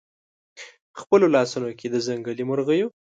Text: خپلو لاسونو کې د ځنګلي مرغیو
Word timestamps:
خپلو 0.99 1.25
لاسونو 1.35 1.69
کې 1.79 1.87
د 1.89 1.95
ځنګلي 2.07 2.43
مرغیو 2.49 2.87